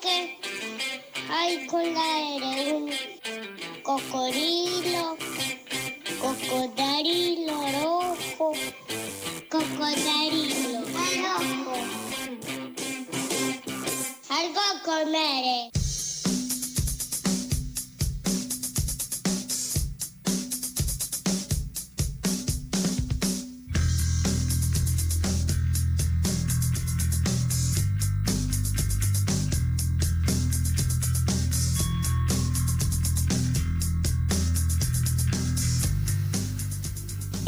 que 0.00 0.38
hay 1.30 1.66
con 1.66 1.82
la 1.94 2.36
R? 2.36 2.72
Un 2.74 2.90
cocodrilo, 3.82 5.16
cocodrilo 6.20 7.35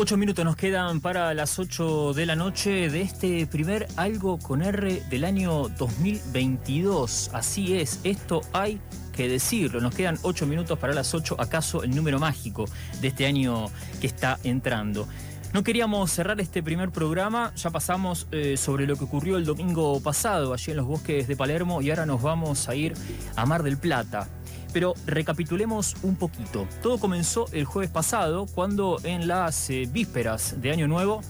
Ocho 0.00 0.16
minutos 0.16 0.44
nos 0.44 0.54
quedan 0.54 1.00
para 1.00 1.34
las 1.34 1.58
ocho 1.58 2.14
de 2.14 2.24
la 2.24 2.36
noche 2.36 2.88
de 2.88 3.00
este 3.00 3.48
primer 3.48 3.88
Algo 3.96 4.38
con 4.38 4.62
R 4.62 5.02
del 5.10 5.24
año 5.24 5.68
2022. 5.70 7.30
Así 7.32 7.76
es, 7.76 7.98
esto 8.04 8.42
hay 8.52 8.80
que 9.12 9.28
decirlo. 9.28 9.80
Nos 9.80 9.96
quedan 9.96 10.16
ocho 10.22 10.46
minutos 10.46 10.78
para 10.78 10.94
las 10.94 11.14
ocho, 11.14 11.34
acaso 11.40 11.82
el 11.82 11.96
número 11.96 12.20
mágico 12.20 12.66
de 13.00 13.08
este 13.08 13.26
año 13.26 13.72
que 14.00 14.06
está 14.06 14.38
entrando. 14.44 15.08
No 15.52 15.64
queríamos 15.64 16.12
cerrar 16.12 16.40
este 16.40 16.62
primer 16.62 16.90
programa, 16.90 17.52
ya 17.56 17.70
pasamos 17.70 18.28
eh, 18.30 18.56
sobre 18.56 18.86
lo 18.86 18.94
que 18.94 19.02
ocurrió 19.02 19.36
el 19.36 19.44
domingo 19.44 20.00
pasado 20.00 20.52
allí 20.52 20.70
en 20.70 20.76
los 20.76 20.86
bosques 20.86 21.26
de 21.26 21.34
Palermo 21.34 21.82
y 21.82 21.90
ahora 21.90 22.06
nos 22.06 22.22
vamos 22.22 22.68
a 22.68 22.76
ir 22.76 22.94
a 23.34 23.46
Mar 23.46 23.64
del 23.64 23.78
Plata. 23.78 24.28
Pero 24.72 24.94
recapitulemos 25.06 25.97
un 26.02 26.16
poquito. 26.16 26.66
Todo 26.83 26.98
comenzó 26.98 27.47
el 27.52 27.64
jueves 27.64 27.91
pasado 27.91 28.47
cuando 28.47 28.98
en 29.02 29.28
las 29.28 29.70
eh, 29.70 29.88
vísperas 29.91 30.61
de 30.61 30.70
Año 30.70 30.88
Nuevo 30.88 31.20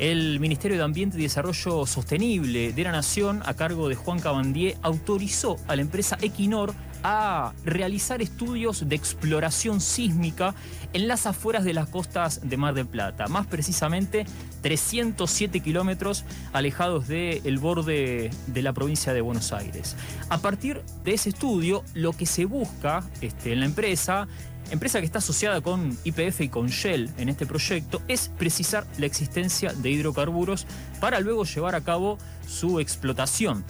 el 0.00 0.40
Ministerio 0.40 0.78
de 0.78 0.82
Ambiente 0.82 1.18
y 1.18 1.22
Desarrollo 1.22 1.84
Sostenible 1.84 2.72
de 2.72 2.84
la 2.84 2.90
Nación, 2.90 3.42
a 3.44 3.52
cargo 3.52 3.88
de 3.90 3.96
Juan 3.96 4.18
Cabandier, 4.18 4.78
autorizó 4.80 5.56
a 5.68 5.76
la 5.76 5.82
empresa 5.82 6.16
Equinor 6.22 6.72
a 7.02 7.52
realizar 7.64 8.22
estudios 8.22 8.88
de 8.88 8.96
exploración 8.96 9.80
sísmica 9.80 10.54
en 10.92 11.08
las 11.08 11.26
afueras 11.26 11.64
de 11.64 11.74
las 11.74 11.88
costas 11.88 12.40
de 12.48 12.56
Mar 12.56 12.74
del 12.74 12.86
Plata, 12.86 13.28
más 13.28 13.46
precisamente 13.46 14.26
307 14.62 15.60
kilómetros 15.60 16.24
alejados 16.52 17.08
del 17.08 17.58
borde 17.58 18.30
de 18.46 18.62
la 18.62 18.72
provincia 18.72 19.12
de 19.12 19.20
Buenos 19.20 19.52
Aires. 19.52 19.96
A 20.28 20.38
partir 20.38 20.82
de 21.04 21.14
ese 21.14 21.30
estudio, 21.30 21.84
lo 21.94 22.12
que 22.12 22.26
se 22.26 22.44
busca 22.44 23.04
este, 23.20 23.52
en 23.52 23.60
la 23.60 23.66
empresa 23.66 24.28
empresa 24.70 25.00
que 25.00 25.06
está 25.06 25.18
asociada 25.18 25.60
con 25.60 25.96
IPF 26.04 26.42
y 26.42 26.48
con 26.48 26.68
Shell 26.68 27.10
en 27.18 27.28
este 27.28 27.46
proyecto, 27.46 28.00
es 28.08 28.30
precisar 28.38 28.86
la 28.98 29.06
existencia 29.06 29.72
de 29.72 29.90
hidrocarburos 29.90 30.66
para 31.00 31.20
luego 31.20 31.44
llevar 31.44 31.74
a 31.74 31.80
cabo 31.80 32.18
su 32.46 32.80
explotación. 32.80 33.64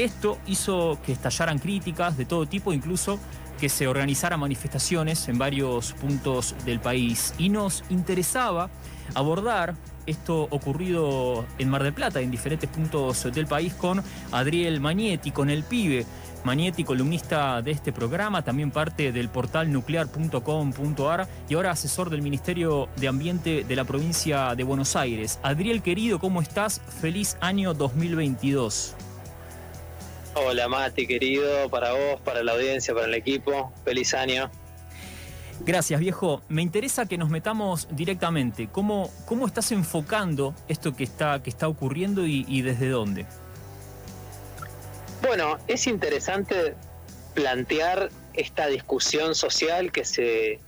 Esto 0.00 0.38
hizo 0.46 0.98
que 1.04 1.12
estallaran 1.12 1.58
críticas 1.58 2.16
de 2.16 2.24
todo 2.24 2.46
tipo, 2.46 2.72
incluso 2.72 3.18
que 3.60 3.68
se 3.68 3.86
organizaran 3.86 4.40
manifestaciones 4.40 5.28
en 5.28 5.36
varios 5.36 5.92
puntos 5.92 6.54
del 6.64 6.80
país. 6.80 7.34
Y 7.36 7.50
nos 7.50 7.84
interesaba 7.90 8.70
abordar 9.14 9.74
esto 10.06 10.48
ocurrido 10.50 11.44
en 11.58 11.68
Mar 11.68 11.82
del 11.82 11.92
Plata, 11.92 12.22
en 12.22 12.30
diferentes 12.30 12.70
puntos 12.70 13.30
del 13.30 13.46
país, 13.46 13.74
con 13.74 14.02
Adriel 14.32 14.80
Magnetti, 14.80 15.32
con 15.32 15.50
el 15.50 15.64
pibe. 15.64 16.06
Magnetti, 16.44 16.82
columnista 16.82 17.60
de 17.60 17.72
este 17.72 17.92
programa, 17.92 18.42
también 18.42 18.70
parte 18.70 19.12
del 19.12 19.28
portal 19.28 19.70
nuclear.com.ar 19.70 21.28
y 21.46 21.54
ahora 21.54 21.72
asesor 21.72 22.08
del 22.08 22.22
Ministerio 22.22 22.88
de 22.96 23.06
Ambiente 23.06 23.64
de 23.64 23.76
la 23.76 23.84
provincia 23.84 24.54
de 24.54 24.64
Buenos 24.64 24.96
Aires. 24.96 25.38
Adriel, 25.42 25.82
querido, 25.82 26.18
¿cómo 26.18 26.40
estás? 26.40 26.80
Feliz 27.02 27.36
año 27.42 27.74
2022. 27.74 28.96
Hola 30.34 30.68
Mati, 30.68 31.06
querido, 31.06 31.68
para 31.70 31.92
vos, 31.92 32.20
para 32.24 32.44
la 32.44 32.52
audiencia, 32.52 32.94
para 32.94 33.06
el 33.06 33.14
equipo, 33.14 33.72
feliz 33.84 34.14
año. 34.14 34.50
Gracias, 35.62 36.00
viejo. 36.00 36.40
Me 36.48 36.62
interesa 36.62 37.06
que 37.06 37.18
nos 37.18 37.28
metamos 37.30 37.88
directamente. 37.90 38.68
¿Cómo, 38.68 39.10
cómo 39.26 39.46
estás 39.46 39.72
enfocando 39.72 40.54
esto 40.68 40.94
que 40.94 41.04
está, 41.04 41.42
que 41.42 41.50
está 41.50 41.68
ocurriendo 41.68 42.26
y, 42.26 42.62
desde 42.62 42.88
dónde? 42.88 43.26
Bueno, 45.22 45.58
es 45.66 45.86
interesante 45.86 46.74
plantear 47.34 48.10
esta 48.32 48.68
discusión 48.68 49.34
social 49.34 49.92
que 49.92 50.04
se 50.04 50.60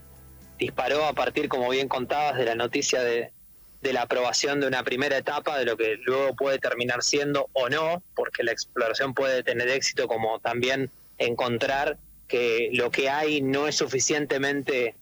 disparó 0.59 1.06
a 1.06 1.15
partir, 1.15 1.49
como 1.49 1.71
bien 1.71 1.89
contabas, 1.89 2.37
de 2.37 2.44
la 2.44 2.55
noticia 2.55 3.03
de, 3.03 3.33
de 3.82 3.93
la 3.93 4.03
aprobación 4.03 4.60
de 4.60 4.69
una 4.69 4.84
primera 4.84 5.19
etapa, 5.19 5.59
de 5.59 5.65
lo 5.65 5.76
que 5.76 5.97
luego 6.04 6.34
puede 6.34 6.59
terminar 6.59 7.03
siendo 7.03 7.48
o 7.53 7.69
no, 7.69 8.03
porque 8.15 8.44
la 8.44 8.53
exploración 8.53 9.12
puede 9.12 9.43
tener 9.43 9.69
éxito, 9.69 10.06
como 10.06 10.38
también 10.41 10.91
encontrar 11.19 11.98
que 12.28 12.70
lo 12.72 12.91
que 12.91 13.10
hay 13.10 13.43
no 13.43 13.69
es 13.69 13.76
suficientemente 13.76 14.94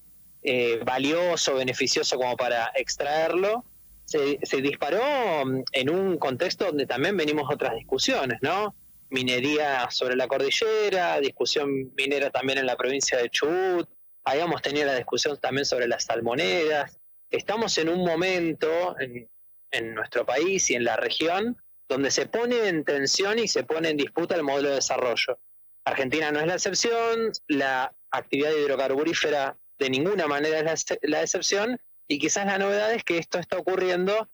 eh, 0.43 0.81
valioso, 0.83 1.55
beneficioso 1.55 2.17
como 2.17 2.35
para 2.35 2.71
extraerlo, 2.75 3.63
se, 4.05 4.61
disparó 4.61 5.45
mm, 5.45 5.63
en 5.71 5.89
un 5.89 6.17
contexto 6.17 6.65
donde 6.65 6.85
también 6.85 7.15
venimos 7.15 7.49
otras 7.51 7.75
discusiones, 7.75 8.39
¿no? 8.41 8.75
Minería 9.09 9.89
sobre 9.91 10.15
la 10.15 10.27
cordillera, 10.27 11.19
discusión 11.19 11.93
minera 11.95 12.29
también 12.29 12.57
en 12.57 12.65
la 12.65 12.75
provincia 12.75 13.17
de 13.17 13.29
Chubut, 13.29 13.87
habíamos 14.23 14.61
tenido 14.61 14.87
la 14.87 14.95
discusión 14.95 15.37
también 15.39 15.65
sobre 15.65 15.87
las 15.87 16.05
salmoneras, 16.05 16.97
estamos 17.31 17.77
en 17.77 17.89
un 17.89 18.03
momento 18.03 18.95
en, 18.99 19.27
nuestro 19.95 20.25
país 20.25 20.69
y 20.69 20.75
en 20.75 20.83
la 20.83 20.97
región 20.97 21.57
donde 21.87 22.11
se 22.11 22.25
pone 22.25 22.67
en 22.67 22.83
tensión 22.83 23.39
y 23.39 23.47
se 23.47 23.63
pone 23.63 23.89
en 23.89 23.97
disputa 23.97 24.35
el 24.35 24.43
modelo 24.43 24.69
de 24.69 24.75
desarrollo. 24.75 25.39
Argentina 25.85 26.29
no 26.31 26.41
es 26.41 26.47
la 26.47 26.55
excepción, 26.55 27.31
la 27.47 27.95
actividad 28.11 28.51
hidrocarburífera 28.51 29.57
de 29.79 29.89
ninguna 29.89 30.27
manera 30.27 30.59
es 30.59 30.85
la, 31.01 31.21
excepción, 31.21 31.79
y 32.07 32.19
quizás 32.19 32.45
la 32.45 32.57
novedad 32.57 32.93
es 32.93 33.03
que 33.03 33.17
esto 33.17 33.39
está 33.39 33.57
ocurriendo 33.57 34.29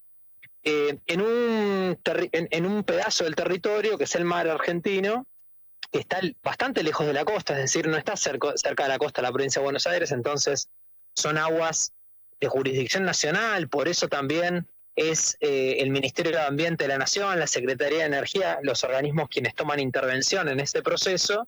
eh, 0.63 0.97
en, 1.05 1.21
un 1.21 1.99
en, 2.03 2.65
un 2.65 2.83
pedazo 2.83 3.23
del 3.23 3.35
territorio 3.35 3.97
que 3.97 4.05
es 4.05 4.15
el 4.15 4.25
mar 4.25 4.47
argentino, 4.47 5.25
que 5.91 5.99
está 5.99 6.19
bastante 6.43 6.83
lejos 6.83 7.05
de 7.05 7.13
la 7.13 7.25
costa, 7.25 7.53
es 7.53 7.59
decir, 7.59 7.87
no 7.87 7.95
está 7.95 8.17
cerca, 8.17 8.53
cerca 8.55 8.83
de 8.83 8.89
la 8.89 8.97
costa 8.97 9.21
de 9.21 9.27
la 9.27 9.31
provincia 9.31 9.61
de 9.61 9.65
Buenos 9.65 9.85
Aires, 9.87 10.11
entonces 10.11 10.67
son 11.15 11.37
aguas 11.37 11.93
de 12.39 12.47
jurisdicción 12.47 13.03
nacional, 13.03 13.67
por 13.67 13.87
eso 13.87 14.07
también 14.07 14.67
es 14.95 15.37
eh, 15.41 15.77
el 15.79 15.91
Ministerio 15.91 16.31
de 16.31 16.41
Ambiente 16.41 16.83
de 16.83 16.87
la 16.89 16.97
Nación, 16.97 17.39
la 17.39 17.47
Secretaría 17.47 17.99
de 17.99 18.05
Energía, 18.05 18.57
los 18.63 18.83
organismos 18.83 19.29
quienes 19.29 19.53
toman 19.53 19.79
intervención 19.79 20.49
en 20.49 20.59
este 20.59 20.81
proceso. 20.81 21.47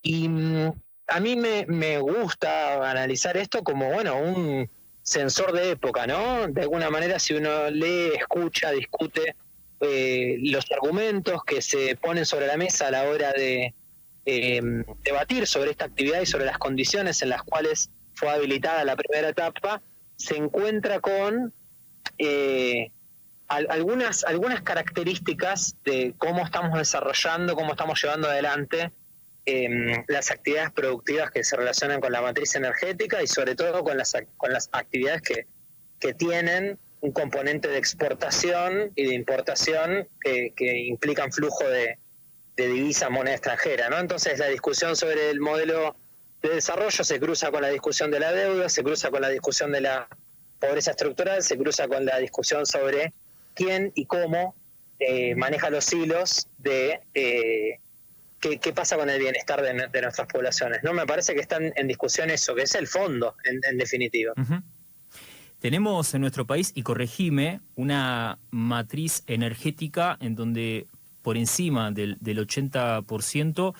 Y 0.00 0.28
mm, 0.28 0.72
a 1.08 1.20
mí 1.20 1.36
me, 1.36 1.98
gusta 1.98 2.88
analizar 2.88 3.36
esto 3.36 3.64
como, 3.64 3.92
bueno, 3.92 4.16
un 4.18 4.70
sensor 5.02 5.52
de 5.52 5.72
época, 5.72 6.06
¿no? 6.06 6.46
De 6.48 6.62
alguna 6.62 6.88
manera, 6.88 7.18
si 7.18 7.34
uno 7.34 7.68
lee, 7.70 8.12
escucha, 8.16 8.70
discute 8.70 9.34
eh, 9.80 10.36
los 10.42 10.70
argumentos 10.70 11.42
que 11.44 11.62
se 11.62 11.96
ponen 11.96 12.26
sobre 12.26 12.46
la 12.46 12.56
mesa 12.56 12.88
a 12.88 12.90
la 12.92 13.04
hora 13.04 13.32
de 13.32 13.74
eh, 14.24 14.60
debatir 15.02 15.46
sobre 15.46 15.70
esta 15.70 15.86
actividad 15.86 16.20
y 16.20 16.26
sobre 16.26 16.44
las 16.44 16.58
condiciones 16.58 17.22
en 17.22 17.30
las 17.30 17.42
cuales 17.42 17.90
fue 18.14 18.28
habilitada 18.28 18.84
la 18.84 18.94
primera 18.94 19.30
etapa, 19.30 19.80
se 20.18 20.36
encuentra 20.36 21.00
con 21.00 21.54
eh, 22.18 22.92
algunas, 23.46 24.24
algunas 24.24 24.60
características 24.62 25.76
de 25.84 26.14
cómo 26.18 26.44
estamos 26.44 26.76
desarrollando, 26.76 27.54
cómo 27.54 27.70
estamos 27.72 28.02
llevando 28.02 28.28
adelante 28.28 28.92
em, 29.46 30.04
las 30.08 30.30
actividades 30.30 30.72
productivas 30.72 31.30
que 31.30 31.42
se 31.42 31.56
relacionan 31.56 32.00
con 32.00 32.12
la 32.12 32.20
matriz 32.20 32.54
energética 32.56 33.22
y 33.22 33.26
sobre 33.26 33.54
todo 33.54 33.82
con 33.82 33.96
las, 33.96 34.12
con 34.36 34.52
las 34.52 34.68
actividades 34.72 35.22
que, 35.22 35.46
que 35.98 36.12
tienen 36.12 36.78
un 37.00 37.12
componente 37.12 37.68
de 37.68 37.78
exportación 37.78 38.92
y 38.96 39.06
de 39.06 39.14
importación 39.14 40.08
que, 40.20 40.52
que 40.54 40.78
implican 40.78 41.32
flujo 41.32 41.64
de, 41.64 41.98
de 42.56 42.66
divisa 42.66 43.08
moneda 43.08 43.36
extranjera. 43.36 43.88
¿no? 43.88 43.98
Entonces 43.98 44.38
la 44.38 44.48
discusión 44.48 44.96
sobre 44.96 45.30
el 45.30 45.40
modelo 45.40 45.96
de 46.42 46.50
desarrollo 46.50 47.04
se 47.04 47.18
cruza 47.18 47.50
con 47.50 47.62
la 47.62 47.68
discusión 47.68 48.10
de 48.10 48.20
la 48.20 48.32
deuda, 48.32 48.68
se 48.68 48.82
cruza 48.82 49.10
con 49.10 49.22
la 49.22 49.28
discusión 49.28 49.72
de 49.72 49.80
la 49.80 50.08
pobreza 50.58 50.92
estructural, 50.92 51.42
se 51.42 51.56
cruza 51.56 51.88
con 51.88 52.04
la 52.04 52.18
discusión 52.18 52.66
sobre 52.66 53.12
quién 53.54 53.92
y 53.94 54.06
cómo 54.06 54.54
eh, 54.98 55.34
maneja 55.34 55.70
los 55.70 55.92
hilos 55.92 56.48
de 56.58 57.00
eh, 57.14 57.78
qué, 58.40 58.72
pasa 58.72 58.96
con 58.96 59.10
el 59.10 59.18
bienestar 59.18 59.62
de, 59.62 59.74
nuestras 59.74 60.28
poblaciones. 60.28 60.82
No 60.82 60.92
me 60.92 61.06
parece 61.06 61.34
que 61.34 61.40
están 61.40 61.72
en 61.74 61.88
discusión 61.88 62.30
eso, 62.30 62.54
que 62.54 62.62
es 62.62 62.74
el 62.74 62.86
fondo, 62.86 63.34
en, 63.44 63.78
definitiva. 63.78 64.32
Tenemos 65.58 66.14
en 66.14 66.20
nuestro 66.20 66.46
país, 66.46 66.72
y 66.74 66.82
corregime, 66.82 67.60
una 67.74 68.38
matriz 68.50 69.24
energética 69.26 70.16
en 70.20 70.36
donde 70.36 70.86
por 71.22 71.36
encima 71.36 71.90
del, 71.90 72.16
del 72.20 72.38
80%, 72.46 73.74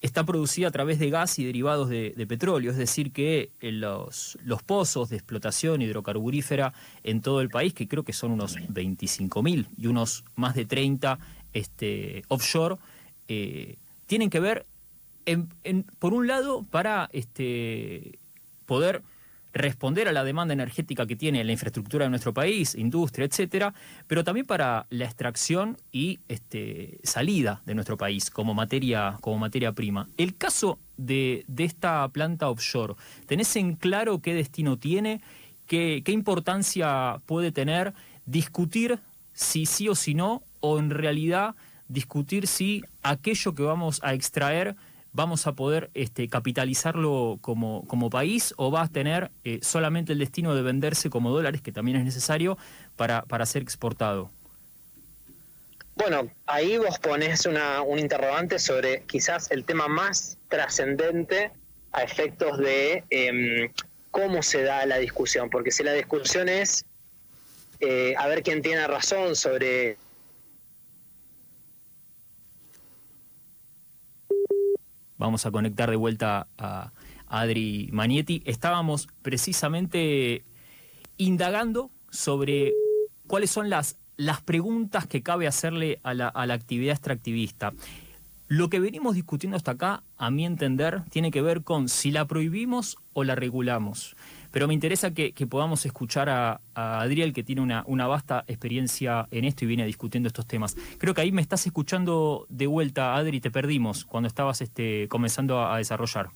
está 0.00 0.24
producida 0.24 0.68
a 0.68 0.70
través 0.70 0.98
de 0.98 1.10
gas 1.10 1.38
y 1.38 1.44
derivados 1.44 1.88
de, 1.88 2.26
petróleo, 2.28 2.70
es 2.70 2.76
decir, 2.76 3.12
que 3.12 3.50
los, 3.60 4.38
los, 4.44 4.62
pozos 4.62 5.08
de 5.08 5.16
explotación 5.16 5.82
hidrocarburífera 5.82 6.74
en 7.02 7.20
todo 7.20 7.40
el 7.40 7.48
país, 7.48 7.72
que 7.74 7.88
creo 7.88 8.04
que 8.04 8.12
son 8.12 8.32
unos 8.32 8.56
25.000 8.56 9.68
y 9.76 9.86
unos 9.86 10.24
más 10.34 10.54
de 10.54 10.66
30 10.66 11.18
este, 11.52 12.22
offshore, 12.28 12.76
eh, 13.28 13.76
tienen 14.06 14.30
que 14.30 14.40
ver, 14.40 14.66
por 15.98 16.14
un 16.14 16.26
lado, 16.26 16.64
para 16.70 17.08
este, 17.12 18.18
poder 18.66 19.02
responder 19.56 20.08
a 20.08 20.12
la 20.12 20.24
demanda 20.24 20.54
energética 20.54 21.06
que 21.06 21.16
tiene 21.16 21.42
la 21.44 21.52
infraestructura 21.52 22.04
de 22.04 22.10
nuestro 22.10 22.32
país, 22.34 22.74
industria, 22.74 23.26
etcétera, 23.26 23.74
pero 24.06 24.24
también 24.24 24.46
para 24.46 24.86
la 24.90 25.04
extracción 25.04 25.76
y 25.92 26.20
este, 26.28 26.98
salida 27.02 27.62
de 27.66 27.74
nuestro 27.74 27.96
país 27.96 28.30
como 28.30 28.54
materia, 28.54 29.16
como 29.20 29.38
materia 29.38 29.72
prima. 29.72 30.08
El 30.16 30.36
caso 30.36 30.78
de, 30.96 31.44
esta 31.58 32.08
planta 32.08 32.48
offshore, 32.48 32.94
¿tenés 33.26 33.54
en 33.56 33.74
claro 33.74 34.20
qué 34.20 34.34
destino 34.34 34.76
tiene? 34.76 35.20
¿Qué, 35.66 36.02
qué 36.04 36.12
importancia 36.12 37.20
puede 37.26 37.50
tener 37.50 37.92
discutir 38.26 39.00
si 39.32 39.66
sí 39.66 39.88
o 39.88 39.94
si 39.94 40.14
no, 40.14 40.42
o 40.60 40.78
en 40.78 40.90
realidad 40.90 41.54
discutir 41.88 42.46
si 42.46 42.82
aquello 43.02 43.54
que 43.54 43.62
vamos 43.62 44.00
a 44.02 44.14
extraer 44.14 44.76
vamos 45.16 45.46
a 45.46 45.54
poder 45.54 45.90
este, 45.94 46.28
capitalizarlo 46.28 47.38
como, 47.40 47.86
como, 47.88 48.10
país 48.10 48.54
o 48.58 48.70
va 48.70 48.82
a 48.82 48.88
tener 48.88 49.32
eh, 49.44 49.58
solamente 49.62 50.12
el 50.12 50.18
destino 50.18 50.54
de 50.54 50.62
venderse 50.62 51.10
como 51.10 51.30
dólares, 51.30 51.62
que 51.62 51.72
también 51.72 51.96
es 51.96 52.04
necesario 52.04 52.58
para, 52.96 53.22
para 53.22 53.46
ser 53.46 53.62
exportado? 53.62 54.30
Bueno, 55.94 56.30
ahí 56.44 56.76
vos 56.76 56.98
pones 56.98 57.46
una, 57.46 57.80
un 57.80 57.98
interrogante 57.98 58.58
sobre 58.58 59.04
quizás 59.04 59.50
el 59.50 59.64
tema 59.64 59.88
más 59.88 60.36
trascendente 60.48 61.50
a 61.92 62.02
efectos 62.02 62.58
de 62.58 63.02
em, 63.08 63.72
cómo 64.10 64.42
se 64.42 64.62
da 64.62 64.84
la 64.84 64.98
discusión, 64.98 65.48
porque 65.48 65.70
si 65.70 65.82
la 65.82 65.94
discusión 65.94 66.50
es 66.50 66.84
eh, 67.80 68.14
a 68.18 68.26
ver 68.28 68.42
quién 68.42 68.60
tiene 68.60 68.86
razón 68.86 69.34
sobre 69.34 69.96
Vamos 75.18 75.46
a 75.46 75.50
conectar 75.50 75.90
de 75.90 75.96
vuelta 75.96 76.48
a 76.58 76.92
Adri 77.26 77.88
Magnetti. 77.92 78.42
Estábamos 78.44 79.08
precisamente 79.22 80.44
indagando 81.16 81.90
sobre 82.10 82.72
cuáles 83.26 83.50
son 83.50 83.70
las, 83.70 83.98
las 84.16 84.42
preguntas 84.42 85.06
que 85.06 85.22
cabe 85.22 85.46
hacerle 85.46 86.00
a 86.02 86.14
la, 86.14 86.28
a 86.28 86.46
la 86.46 86.54
actividad 86.54 86.92
extractivista. 86.92 87.72
Lo 88.48 88.68
que 88.68 88.78
venimos 88.78 89.14
discutiendo 89.16 89.56
hasta 89.56 89.72
acá, 89.72 90.04
a 90.18 90.30
mi 90.30 90.46
entender, 90.46 91.02
tiene 91.10 91.30
que 91.30 91.42
ver 91.42 91.62
con 91.62 91.88
si 91.88 92.12
la 92.12 92.26
prohibimos 92.26 92.96
o 93.12 93.24
la 93.24 93.34
regulamos. 93.34 94.14
Pero 94.56 94.68
me 94.68 94.72
interesa 94.72 95.10
que, 95.10 95.34
podamos 95.46 95.84
escuchar 95.84 96.30
a, 96.30 96.62
Adriel, 96.74 97.34
que 97.34 97.42
tiene 97.42 97.60
una, 97.60 97.84
una, 97.86 98.06
vasta 98.06 98.42
experiencia 98.46 99.28
en 99.30 99.44
esto 99.44 99.66
y 99.66 99.68
viene 99.68 99.84
discutiendo 99.84 100.28
estos 100.28 100.46
temas. 100.46 100.76
Creo 100.96 101.12
que 101.12 101.20
ahí 101.20 101.30
me 101.30 101.42
estás 101.42 101.66
escuchando 101.66 102.46
de 102.48 102.66
vuelta, 102.66 103.16
Adri, 103.16 103.42
te 103.42 103.50
perdimos 103.50 104.06
cuando 104.06 104.28
estabas 104.28 104.62
este, 104.62 105.08
comenzando 105.08 105.60
a, 105.60 105.76
desarrollar. 105.76 106.30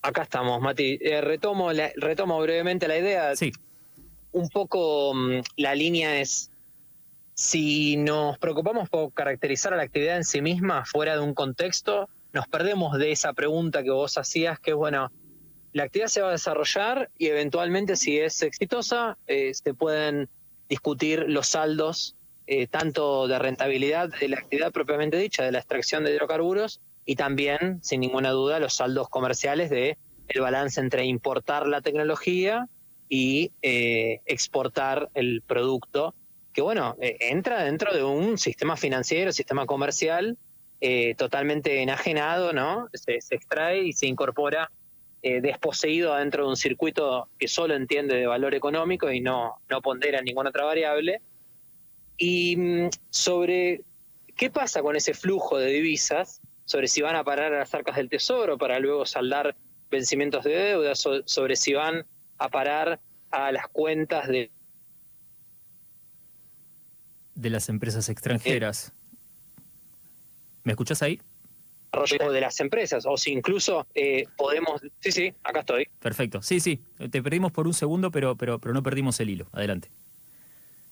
Acá 0.00 0.22
estamos, 0.22 0.62
Mati. 0.62 0.98
Eh, 0.98 1.20
retomo, 1.20 1.68
retomo 1.96 2.40
brevemente 2.40 2.88
la 2.88 2.96
idea. 2.96 3.36
Sí. 3.36 3.52
Un 4.32 4.48
poco 4.48 5.12
mm, 5.12 5.42
la 5.58 5.74
línea 5.74 6.22
es, 6.22 6.50
si 7.34 7.98
nos 7.98 8.38
preocupamos 8.38 8.88
por 8.88 9.12
caracterizar 9.12 9.74
a 9.74 9.76
la 9.76 9.82
actividad 9.82 10.16
en 10.16 10.24
sí 10.24 10.40
misma 10.40 10.86
fuera 10.86 11.16
de 11.16 11.20
un 11.20 11.34
contexto, 11.34 12.08
nos 12.32 12.48
perdemos 12.48 12.96
de 12.96 13.12
esa 13.12 13.34
pregunta 13.34 13.82
que 13.82 13.90
vos 13.90 14.16
hacías, 14.16 14.58
que 14.58 14.70
es, 14.70 14.76
bueno, 14.76 15.12
la 15.78 15.84
actividad 15.84 16.08
se 16.08 16.20
va 16.20 16.28
a 16.28 16.32
desarrollar 16.32 17.08
y 17.16 17.28
eventualmente 17.28 17.94
si 17.94 18.18
es 18.18 18.42
exitosa 18.42 19.16
eh, 19.28 19.54
se 19.54 19.74
pueden 19.74 20.28
discutir 20.68 21.24
los 21.28 21.46
saldos 21.46 22.16
eh, 22.48 22.66
tanto 22.66 23.28
de 23.28 23.38
rentabilidad 23.38 24.08
de 24.08 24.28
la 24.28 24.38
actividad 24.38 24.72
propiamente 24.72 25.16
dicha, 25.18 25.44
de 25.44 25.52
la 25.52 25.58
extracción 25.58 26.02
de 26.02 26.12
hidrocarburos 26.12 26.80
y 27.04 27.14
también, 27.14 27.78
sin 27.82 28.00
ninguna 28.00 28.30
duda, 28.30 28.58
los 28.58 28.74
saldos 28.74 29.08
comerciales 29.08 29.70
de 29.70 29.96
el 30.26 30.40
balance 30.40 30.80
entre 30.80 31.04
importar 31.04 31.68
la 31.68 31.80
tecnología 31.80 32.68
y 33.08 33.52
eh, 33.62 34.20
exportar 34.26 35.08
el 35.14 35.42
producto, 35.46 36.14
que 36.52 36.60
bueno, 36.60 36.96
entra 37.00 37.62
dentro 37.62 37.94
de 37.94 38.02
un 38.02 38.36
sistema 38.36 38.76
financiero, 38.76 39.30
sistema 39.30 39.64
comercial 39.64 40.36
totalmente 41.16 41.82
enajenado, 41.82 42.52
¿no? 42.52 42.88
se 42.92 43.18
extrae 43.30 43.82
y 43.82 43.92
se 43.92 44.06
incorpora 44.06 44.70
eh, 45.22 45.40
desposeído 45.40 46.14
dentro 46.14 46.44
de 46.44 46.50
un 46.50 46.56
circuito 46.56 47.28
que 47.38 47.48
solo 47.48 47.74
entiende 47.74 48.16
de 48.16 48.26
valor 48.26 48.54
económico 48.54 49.10
y 49.10 49.20
no, 49.20 49.60
no 49.68 49.82
pondera 49.82 50.22
ninguna 50.22 50.50
otra 50.50 50.64
variable. 50.64 51.20
Y 52.16 52.56
mm, 52.56 52.90
sobre 53.10 53.84
qué 54.36 54.50
pasa 54.50 54.82
con 54.82 54.94
ese 54.94 55.14
flujo 55.14 55.58
de 55.58 55.72
divisas, 55.72 56.40
sobre 56.64 56.86
si 56.86 57.02
van 57.02 57.16
a 57.16 57.24
parar 57.24 57.52
a 57.52 57.58
las 57.58 57.74
arcas 57.74 57.96
del 57.96 58.08
tesoro 58.08 58.58
para 58.58 58.78
luego 58.78 59.06
saldar 59.06 59.56
vencimientos 59.90 60.44
de 60.44 60.54
deuda, 60.54 60.94
sobre 60.94 61.56
si 61.56 61.72
van 61.72 62.06
a 62.38 62.48
parar 62.48 63.00
a 63.30 63.52
las 63.52 63.68
cuentas 63.68 64.28
de... 64.28 64.50
De 67.34 67.50
las 67.50 67.68
empresas 67.68 68.08
extranjeras. 68.08 68.92
¿Me 70.62 70.72
escuchas 70.72 71.02
ahí? 71.02 71.20
De 72.32 72.40
las 72.40 72.60
empresas, 72.60 73.04
o 73.06 73.16
si 73.16 73.32
incluso 73.32 73.86
eh, 73.94 74.24
podemos... 74.36 74.80
Sí, 75.00 75.12
sí, 75.12 75.34
acá 75.42 75.60
estoy. 75.60 75.88
Perfecto, 75.98 76.42
sí, 76.42 76.60
sí, 76.60 76.80
te 77.10 77.22
perdimos 77.22 77.52
por 77.52 77.66
un 77.66 77.74
segundo, 77.74 78.10
pero, 78.10 78.36
pero, 78.36 78.58
pero 78.58 78.74
no 78.74 78.82
perdimos 78.82 79.18
el 79.20 79.30
hilo. 79.30 79.48
Adelante. 79.52 79.90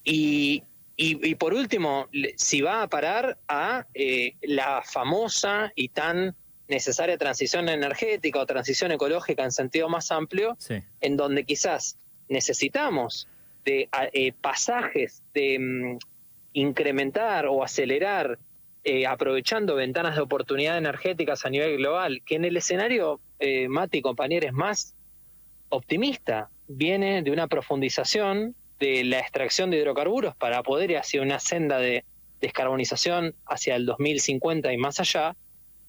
Y, 0.05 0.63
y, 0.97 1.35
por 1.35 1.53
último, 1.53 2.09
si 2.37 2.61
va 2.63 2.83
a 2.83 2.89
parar 2.89 3.39
a 3.49 3.87
eh, 3.93 4.37
la 4.43 4.83
famosa 4.83 5.73
y 5.75 5.89
tan 5.89 6.35
necesaria 6.69 7.19
transición 7.19 7.69
energética 7.69 8.39
o 8.41 8.47
transición 8.47 8.93
ecológica 8.93 9.45
en 9.45 9.53
sentido 9.53 9.89
más 9.89 10.11
amplio, 10.11 10.57
en 11.01 11.17
donde 11.17 11.45
quizás 11.45 11.99
necesitamos 12.29 13.29
de 13.65 13.89
eh, 14.13 14.33
pasajes 14.41 15.23
de 15.35 15.59
mm, 15.59 15.99
incrementar 16.55 17.47
o 17.47 17.63
acelerar 17.63 18.39
eh, 18.89 19.05
aprovechando 19.05 19.75
ventanas 19.75 20.15
de 20.15 20.23
oportunidad 20.23 20.79
energéticas 20.79 21.45
a 21.45 21.51
nivel 21.51 21.77
global, 21.79 22.23
que 22.25 22.37
en 22.37 22.45
el 22.45 22.57
escenario, 22.57 23.21
eh, 23.41 23.67
Mati, 23.67 24.01
compañeros, 24.01 24.53
más 24.53 24.95
optimista, 25.71 26.51
viene 26.69 27.21
de 27.23 27.33
una 27.33 27.49
profundización 27.49 28.55
de 28.79 29.03
la 29.03 29.19
extracción 29.19 29.73
de 29.73 29.79
hidrocarburos 29.79 30.37
para 30.37 30.63
poder 30.63 30.93
ir 30.93 30.99
hacia 30.99 31.21
una 31.21 31.41
senda 31.41 31.81
de 31.81 32.05
descarbonización 32.41 33.35
hacia 33.45 33.75
el 33.75 33.87
2050 33.87 34.73
y 34.73 34.77
más 34.77 35.01
allá, 35.01 35.35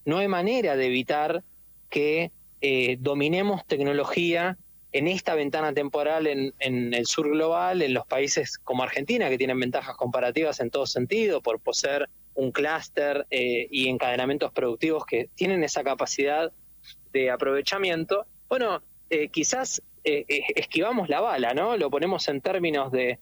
no 0.03 0.17
hay 0.17 0.27
manera 0.27 0.75
de 0.75 0.87
evitar 0.87 1.43
que 1.91 2.31
eh, 2.61 2.97
dominemos 2.99 3.63
tecnología 3.67 4.57
en 4.91 5.07
esta 5.07 5.35
ventana 5.35 5.71
temporal 5.71 6.25
en, 6.25 6.55
en, 6.57 6.95
el 6.95 7.05
sur 7.05 7.29
global, 7.29 7.83
en 7.83 7.93
los 7.93 8.07
países 8.07 8.57
como 8.57 8.81
Argentina, 8.81 9.29
que 9.29 9.37
tienen 9.37 9.59
ventajas 9.59 9.95
comparativas 9.95 10.59
en 10.61 10.71
todo 10.71 10.87
sentido, 10.87 11.41
por 11.41 11.59
poseer 11.59 12.09
un 12.37 12.51
clúster 12.51 13.25
eh, 13.31 13.67
y 13.69 13.89
encadenamientos 13.89 14.51
productivos 14.53 15.05
que 15.05 15.29
tienen 15.35 15.63
esa 15.63 15.83
capacidad 15.83 16.51
de 17.11 17.31
aprovechamiento, 17.31 18.25
bueno, 18.47 18.81
eh, 19.09 19.29
quizás 19.29 19.81
eh, 20.03 20.23
esquivamos 20.55 21.09
la 21.09 21.19
bala, 21.19 21.53
¿no? 21.53 21.75
Lo 21.77 21.89
ponemos 21.89 22.27
en 22.27 22.41
términos 22.41 22.91
de, 22.91 23.19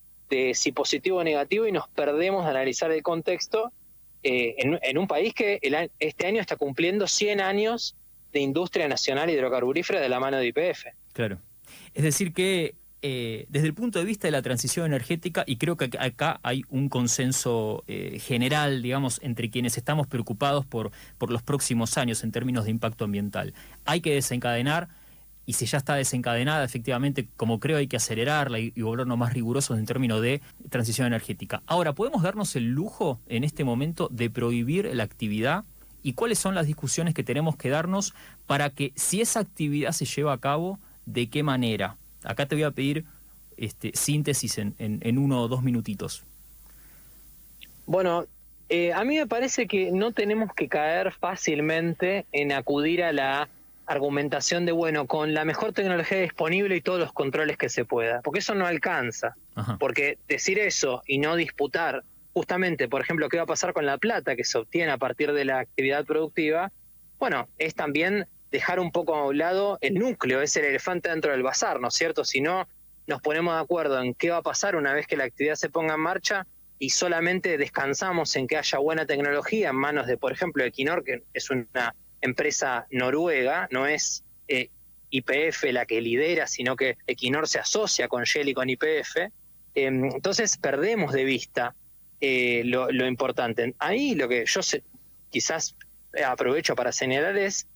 si 0.53 0.73
positivo 0.73 1.19
o 1.19 1.23
negativo 1.23 1.65
y 1.65 1.71
nos 1.71 1.87
perdemos 1.87 2.43
de 2.43 2.51
analizar 2.51 2.91
el 2.91 3.01
contexto 3.01 3.71
en, 4.21 4.97
un 4.97 5.07
país 5.07 5.33
que 5.33 5.59
este 5.99 6.27
año 6.27 6.41
está 6.41 6.57
cumpliendo 6.57 7.07
100 7.07 7.39
años 7.39 7.95
de 8.33 8.41
industria 8.41 8.87
nacional 8.89 9.29
hidrocarburífera 9.29 10.01
de 10.01 10.09
la 10.09 10.19
mano 10.19 10.37
de 10.37 10.47
IPF. 10.47 10.87
Claro. 11.13 11.39
Es 11.93 12.03
decir 12.03 12.33
que 12.33 12.75
eh, 13.07 13.45
desde 13.49 13.67
el 13.67 13.75
punto 13.75 13.99
de 13.99 14.05
vista 14.05 14.27
de 14.27 14.31
la 14.31 14.41
transición 14.41 14.87
energética, 14.87 15.43
y 15.45 15.57
creo 15.57 15.77
que 15.77 15.91
acá 15.99 16.39
hay 16.41 16.63
un 16.69 16.89
consenso 16.89 17.83
eh, 17.85 18.17
general, 18.19 18.81
digamos, 18.81 19.19
entre 19.21 19.51
quienes 19.51 19.77
estamos 19.77 20.07
preocupados 20.07 20.65
por, 20.65 20.89
por 21.19 21.29
los 21.29 21.43
próximos 21.43 21.99
años 21.99 22.23
en 22.23 22.31
términos 22.31 22.65
de 22.65 22.71
impacto 22.71 23.05
ambiental. 23.05 23.53
Hay 23.85 24.01
que 24.01 24.15
desencadenar, 24.15 24.87
y 25.45 25.53
si 25.53 25.67
ya 25.67 25.77
está 25.77 25.93
desencadenada, 25.93 26.65
efectivamente, 26.65 27.27
como 27.37 27.59
creo, 27.59 27.77
hay 27.77 27.85
que 27.85 27.97
acelerarla 27.97 28.57
y, 28.57 28.71
volvernos 28.71 29.19
más 29.19 29.33
rigurosos 29.33 29.77
en 29.77 29.85
términos 29.85 30.19
de 30.19 30.41
transición 30.71 31.05
energética. 31.05 31.61
Ahora, 31.67 31.93
¿podemos 31.93 32.23
darnos 32.23 32.55
el 32.55 32.71
lujo 32.71 33.19
en 33.27 33.43
este 33.43 33.63
momento 33.63 34.09
de 34.11 34.31
prohibir 34.31 34.89
la 34.95 35.03
actividad? 35.03 35.63
¿Y 36.01 36.13
cuáles 36.13 36.39
son 36.39 36.55
las 36.55 36.65
discusiones 36.65 37.13
que 37.13 37.23
tenemos 37.23 37.55
que 37.55 37.69
darnos 37.69 38.15
para 38.47 38.71
que 38.71 38.93
si 38.95 39.21
esa 39.21 39.41
actividad 39.41 39.91
se 39.91 40.05
lleva 40.05 40.33
a 40.33 40.39
cabo, 40.39 40.79
de 41.05 41.29
qué 41.29 41.43
manera? 41.43 41.97
Acá 42.25 42.45
te 42.45 42.55
voy 42.55 42.63
a 42.63 42.71
pedir 42.71 43.05
este, 43.57 43.91
síntesis 43.93 44.57
en, 44.57 45.17
uno 45.17 45.41
o 45.41 45.47
dos 45.47 45.63
minutitos. 45.63 46.23
Bueno, 47.85 48.25
Eh, 48.67 48.93
a 48.93 49.03
mí 49.03 49.17
me 49.17 49.27
parece 49.27 49.67
que 49.67 49.91
no 49.91 50.11
tenemos 50.11 50.51
que 50.53 50.67
caer 50.67 51.11
fácilmente 51.11 52.25
en 52.31 52.51
acudir 52.51 53.03
a 53.03 53.13
la 53.13 53.47
argumentación 53.85 54.65
de, 54.65 54.71
bueno, 54.71 55.05
con 55.05 55.35
la 55.35 55.45
mejor 55.45 55.71
tecnología 55.71 56.19
disponible 56.19 56.75
y 56.75 56.81
todos 56.81 56.99
los 56.99 57.13
controles 57.13 57.57
que 57.57 57.69
se 57.69 57.85
pueda, 57.85 58.21
porque 58.23 58.39
eso 58.39 58.55
no 58.55 58.65
alcanza. 58.65 59.35
Porque 59.79 60.17
decir 60.27 60.57
eso 60.59 61.03
y 61.07 61.19
no 61.19 61.35
disputar 61.35 62.03
justamente, 62.33 62.89
por 62.89 63.01
ejemplo, 63.01 63.29
qué 63.29 63.37
va 63.37 63.43
a 63.43 63.45
pasar 63.45 63.71
con 63.71 63.85
la 63.85 63.97
plata 63.97 64.35
que 64.35 64.43
se 64.43 64.57
obtiene 64.57 64.91
a 64.91 64.97
partir 64.97 65.31
de 65.31 65.45
la 65.45 65.59
actividad 65.59 66.03
productiva, 66.03 66.71
bueno, 67.19 67.47
es 67.57 67.75
también 67.75 68.25
dejar 68.55 68.79
un 68.79 68.91
poco 68.91 69.15
a 69.15 69.25
un 69.25 69.37
lado 69.37 69.77
el 69.81 69.95
núcleo, 69.95 70.41
es 70.41 70.55
el 70.55 70.65
elefante 70.65 71.09
dentro 71.09 71.31
del 71.31 71.43
bazar, 71.43 71.81
¿no 71.81 71.89
es 71.89 71.93
cierto? 71.93 72.23
Si 72.23 72.39
no 72.39 72.67
nos 73.05 73.21
ponemos 73.21 73.53
de 73.53 73.61
acuerdo 73.61 74.01
en 74.01 74.13
qué 74.13 74.29
va 74.29 74.37
a 74.37 74.41
pasar 74.41 74.75
una 74.77 74.93
vez 74.93 75.07
que 75.07 75.17
la 75.17 75.25
actividad 75.25 75.55
se 75.55 75.69
ponga 75.69 75.95
en 75.95 75.99
marcha 75.99 76.47
y 76.79 76.89
solamente 76.89 77.57
descansamos 77.57 78.35
en 78.37 78.47
que 78.47 78.57
haya 78.57 78.79
buena 78.79 79.05
tecnología 79.05 79.69
en 79.69 79.75
manos 79.75 80.07
de, 80.07 80.17
por 80.17 80.31
ejemplo, 80.31 80.63
Equinor, 80.63 81.03
que 81.03 81.23
es 81.33 81.49
una 81.49 81.93
empresa 82.21 82.87
noruega, 82.91 83.67
no 83.71 83.87
es 83.87 84.23
eh, 84.47 84.69
IPF 85.09 85.65
la 85.71 85.85
que 85.85 85.99
lidera, 85.99 86.47
sino 86.47 86.75
que 86.75 86.97
Equinor 87.07 87.47
se 87.47 87.59
asocia 87.59 88.07
con 88.07 88.23
Shell 88.23 88.49
y 88.49 88.53
con 88.53 88.69
IPF. 88.69 89.17
Em, 89.75 90.05
entonces 90.05 90.57
perdemos 90.57 91.11
de 91.11 91.25
vista 91.25 91.75
eh, 92.21 92.63
lo, 92.65 92.89
importante. 93.05 93.75
Ahí 93.79 94.15
lo 94.15 94.29
que 94.29 94.45
yo 94.45 94.61
quizás 95.29 95.75
aprovecho 96.25 96.75
para 96.75 96.93
señalar 96.93 97.37
es 97.37 97.67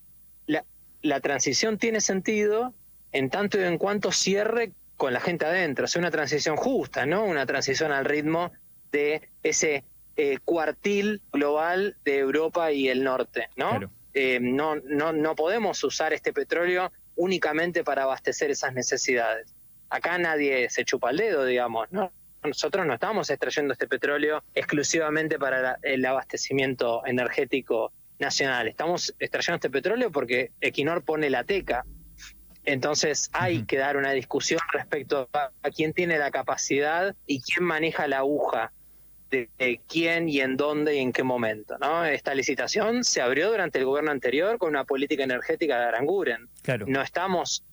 la, 1.01 1.20
transición 1.20 1.77
tiene 1.77 2.01
sentido 2.01 2.74
en 3.12 3.29
tanto 3.29 3.60
y 3.60 3.63
en 3.63 3.77
cuanto 3.77 4.12
cierre 4.12 4.74
con 4.98 5.13
la 5.13 5.20
gente 5.20 5.46
adentro, 5.46 5.88
sea 5.88 6.00
una 6.00 6.12
transición 6.12 6.58
justa, 6.58 7.06
¿no? 7.06 7.24
Una 7.24 7.46
transición 7.46 7.91
al 7.91 8.06
ritmo 8.06 8.51
de 8.91 9.29
ese 9.44 9.86
eh, 10.18 10.39
cuartil 10.44 11.22
global 11.32 11.96
de 12.03 12.18
Europa 12.18 12.72
y 12.72 12.89
el 12.89 13.03
norte, 13.03 13.50
¿no? 13.56 13.79
Eh, 14.13 14.39
no, 14.41 14.75
no, 14.75 15.13
no 15.13 15.36
podemos 15.36 15.82
usar 15.84 16.12
este 16.13 16.34
petróleo 16.34 16.91
únicamente 17.15 17.84
para 17.84 18.03
abastecer 18.03 18.51
esas 18.51 18.74
necesidades. 18.74 19.53
Acá 19.89 20.18
nadie 20.18 20.70
se 20.70 20.84
chupa 20.84 21.12
el 21.12 21.18
dedo, 21.18 21.46
digamos, 21.46 21.91
¿no? 21.91 22.12
Nosotros 22.44 22.86
no 22.86 22.94
estamos 22.94 23.29
extrayendo 23.29 23.74
este 23.74 23.88
petróleo 23.88 24.44
exclusivamente 24.53 25.38
para 25.38 25.77
el 25.82 26.06
abastecimiento 26.06 27.06
energético 27.06 27.91
nacional. 28.19 28.67
Estamos 28.67 29.13
extrayendo 29.19 29.55
este 29.55 29.69
petróleo 29.69 30.11
porque 30.11 30.51
Equinor 30.61 31.03
pone 31.03 31.29
la 31.29 31.43
teca. 31.43 31.85
Entonces 32.65 33.29
hay 33.33 33.63
que 33.63 33.77
dar 33.77 33.97
una 33.97 34.11
discusión 34.11 34.59
respecto 34.71 35.29
a, 35.33 35.51
quién 35.75 35.93
tiene 35.93 36.17
la 36.17 36.29
capacidad 36.29 37.15
y 37.25 37.41
quién 37.41 37.65
maneja 37.65 38.07
la 38.07 38.19
aguja 38.19 38.71
de, 39.31 39.79
quién 39.88 40.27
y 40.27 40.41
en 40.41 40.57
dónde 40.57 40.95
y 40.95 40.99
en 40.99 41.11
qué 41.11 41.23
momento. 41.23 41.77
¿no? 41.79 42.05
Esta 42.05 42.35
licitación 42.35 43.03
se 43.03 43.21
abrió 43.21 43.49
durante 43.49 43.79
el 43.79 43.85
gobierno 43.85 44.11
anterior 44.11 44.57
con 44.57 44.69
una 44.69 44.83
política 44.83 45.23
energética 45.23 45.79
de 45.79 45.85
Aranguren. 45.85 46.49
Claro. 46.61 46.85
No, 46.88 47.01
estamos 47.01 47.63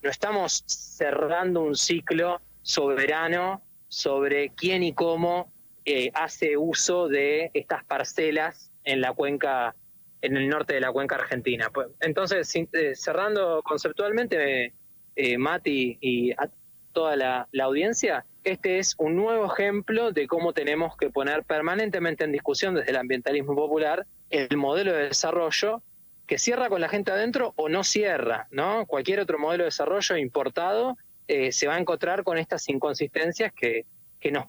no 0.00 0.10
estamos 0.10 0.62
cerrando 0.66 1.62
un 1.62 1.74
ciclo 1.74 2.40
soberano 2.62 3.62
sobre 3.88 4.50
quién 4.50 4.82
y 4.82 4.92
cómo 4.92 5.52
eh, 5.84 6.10
hace 6.14 6.56
uso 6.56 7.08
de 7.08 7.50
estas 7.54 7.84
parcelas 7.84 8.70
en 8.84 9.00
la 9.00 9.12
cuenca, 9.12 9.74
en 10.22 10.36
el 10.36 10.48
norte 10.48 10.74
de 10.74 10.80
la 10.80 10.92
cuenca 10.92 11.16
argentina. 11.16 11.70
Pues, 11.72 11.88
entonces, 12.00 12.54
eh, 12.54 12.94
cerrando 12.94 13.62
conceptualmente, 13.62 14.72
eh, 15.16 15.38
Mati 15.38 15.98
y 16.00 16.32
a 16.32 16.48
toda 16.92 17.16
la, 17.16 17.48
audiencia, 17.62 18.24
este 18.44 18.78
es 18.78 18.94
un 18.98 19.16
nuevo 19.16 19.46
ejemplo 19.52 20.10
de 20.10 20.26
cómo 20.26 20.52
tenemos 20.52 20.96
que 20.96 21.10
poner 21.10 21.44
permanentemente 21.44 22.24
en 22.24 22.32
discusión 22.32 22.74
desde 22.74 22.90
el 22.90 22.96
ambientalismo 22.96 23.54
popular 23.54 24.06
el 24.30 24.56
modelo 24.56 24.92
de 24.92 25.04
desarrollo 25.04 25.82
que 26.26 26.38
cierra 26.38 26.68
con 26.68 26.80
la 26.80 26.88
gente 26.88 27.10
adentro 27.10 27.54
o 27.56 27.68
no 27.68 27.84
cierra, 27.84 28.48
¿no? 28.50 28.84
Cualquier 28.86 29.20
otro 29.20 29.38
modelo 29.38 29.64
de 29.64 29.68
desarrollo 29.68 30.16
importado 30.16 30.96
eh, 31.26 31.52
se 31.52 31.66
va 31.66 31.76
a 31.76 31.78
encontrar 31.78 32.22
con 32.22 32.36
estas 32.36 32.68
inconsistencias 32.68 33.52
que, 33.52 33.86
que 34.20 34.30
nos, 34.30 34.46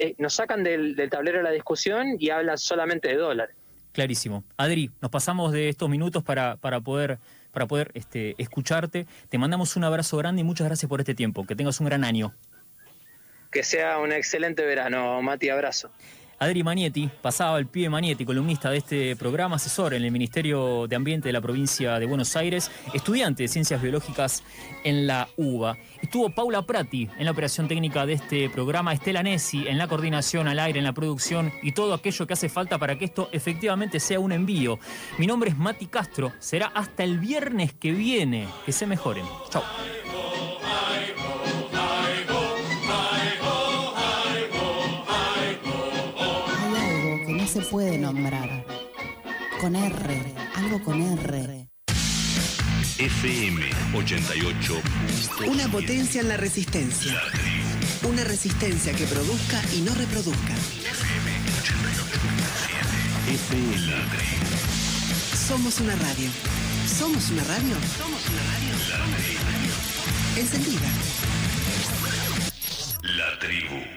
eh, 0.00 0.14
nos, 0.18 0.34
sacan 0.34 0.62
del, 0.62 0.96
del, 0.96 1.10
tablero 1.10 1.38
de 1.38 1.44
la 1.44 1.50
discusión 1.50 2.16
y 2.18 2.30
hablan 2.30 2.58
solamente 2.58 3.08
de 3.08 3.16
dólares. 3.16 3.56
Clarísimo. 3.92 4.44
Adri, 4.56 4.90
nos 5.00 5.10
pasamos 5.10 5.52
de 5.52 5.68
estos 5.68 5.88
minutos 5.88 6.22
para, 6.22 6.56
para 6.56 6.80
poder, 6.80 7.18
para 7.52 7.66
poder 7.66 7.90
este, 7.94 8.34
escucharte. 8.38 9.06
Te 9.28 9.38
mandamos 9.38 9.76
un 9.76 9.84
abrazo 9.84 10.16
grande 10.16 10.40
y 10.40 10.44
muchas 10.44 10.66
gracias 10.66 10.88
por 10.88 11.00
este 11.00 11.14
tiempo. 11.14 11.46
Que 11.46 11.56
tengas 11.56 11.80
un 11.80 11.86
gran 11.86 12.04
año. 12.04 12.34
Que 13.50 13.62
sea 13.62 13.98
un 13.98 14.12
excelente 14.12 14.64
verano, 14.64 15.20
Mati, 15.22 15.48
abrazo. 15.48 15.90
Adri 16.40 16.62
Manietti, 16.62 17.10
pasaba 17.20 17.58
el 17.58 17.66
pie 17.66 17.90
Manietti, 17.90 18.24
columnista 18.24 18.70
de 18.70 18.78
este 18.78 19.16
programa, 19.16 19.56
asesor 19.56 19.94
en 19.94 20.04
el 20.04 20.12
Ministerio 20.12 20.86
de 20.86 20.94
Ambiente 20.94 21.28
de 21.28 21.32
la 21.32 21.40
provincia 21.40 21.98
de 21.98 22.06
Buenos 22.06 22.36
Aires, 22.36 22.70
estudiante 22.94 23.42
de 23.42 23.48
Ciencias 23.48 23.82
Biológicas 23.82 24.44
en 24.84 25.08
la 25.08 25.28
UBA. 25.36 25.76
Estuvo 26.00 26.30
Paula 26.30 26.62
Prati 26.62 27.08
en 27.18 27.24
la 27.24 27.32
operación 27.32 27.66
técnica 27.66 28.06
de 28.06 28.12
este 28.12 28.48
programa, 28.50 28.92
Estela 28.92 29.22
Nessi 29.24 29.66
en 29.66 29.78
la 29.78 29.88
coordinación 29.88 30.46
al 30.46 30.60
aire, 30.60 30.78
en 30.78 30.84
la 30.84 30.92
producción 30.92 31.52
y 31.62 31.72
todo 31.72 31.92
aquello 31.92 32.26
que 32.26 32.34
hace 32.34 32.48
falta 32.48 32.78
para 32.78 32.96
que 32.96 33.06
esto 33.06 33.28
efectivamente 33.32 33.98
sea 33.98 34.20
un 34.20 34.30
envío. 34.30 34.78
Mi 35.18 35.26
nombre 35.26 35.50
es 35.50 35.56
Mati 35.56 35.86
Castro, 35.86 36.32
será 36.38 36.66
hasta 36.68 37.02
el 37.02 37.18
viernes 37.18 37.72
que 37.72 37.90
viene. 37.90 38.46
Que 38.64 38.72
se 38.72 38.86
mejoren. 38.86 39.24
Chao. 39.50 39.62
Puede 47.70 47.98
nombrar. 47.98 48.64
Con 49.60 49.76
R, 49.76 50.34
algo 50.56 50.82
con 50.82 51.00
R. 51.00 51.68
FM 52.98 53.70
88. 53.94 54.82
Una 55.46 55.68
potencia 55.68 56.20
en 56.20 56.28
la 56.28 56.36
resistencia. 56.36 57.20
Una 58.08 58.24
resistencia 58.24 58.92
que 58.92 59.04
produzca 59.06 59.62
y 59.74 59.82
no 59.82 59.94
reproduzca. 59.94 60.54
FM 60.54 61.30
88.7. 63.28 63.34
FM 63.34 63.92
Somos 65.36 65.80
una 65.80 65.94
radio. 65.96 66.30
¿Somos 66.86 67.30
una 67.30 67.44
radio? 67.44 67.74
Somos 67.98 68.28
una 68.28 68.42
radio. 68.42 68.74
Encendida. 70.36 70.88
La 73.02 73.38
tribu. 73.38 73.88